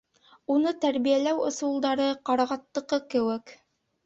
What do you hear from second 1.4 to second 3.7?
ысулдары ҡарағаттыҡы кеүек.